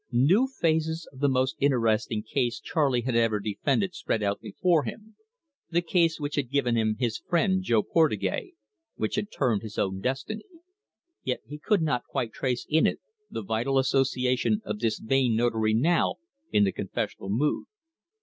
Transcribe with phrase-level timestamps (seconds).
[0.11, 5.15] New phases of the most interesting case Charley had ever defended spread out before him
[5.69, 8.53] the case which had given him his friend Jo Portugais,
[8.95, 10.45] which had turned his own destiny.
[11.23, 15.75] Yet he could not quite trace in it the vital association of this vain Notary
[15.75, 16.15] now
[16.51, 17.67] in the confessional mood.